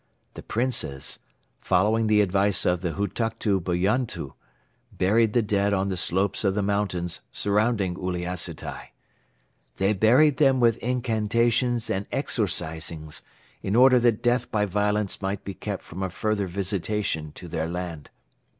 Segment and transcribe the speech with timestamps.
[0.33, 1.19] The Princes,
[1.59, 4.33] following the advice of the Hutuktu Buyantu,
[4.91, 8.93] buried the dead on the slopes of the mountains surrounding Uliassutai.
[9.77, 13.21] They buried them with incantations and exorcisings
[13.61, 17.69] in order that Death by Violence might be kept from a further visitation to their
[17.69, 18.09] land.